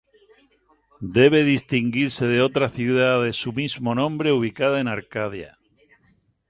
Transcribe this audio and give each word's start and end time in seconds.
Debe 1.19 1.43
distinguirse 1.55 2.25
de 2.33 2.41
otra 2.41 2.69
ciudad 2.69 3.21
de 3.23 3.33
su 3.33 3.53
mismo 3.53 3.93
nombre 3.93 4.31
ubicada 4.31 4.79
en 4.79 4.87
Arcadia. 4.87 5.59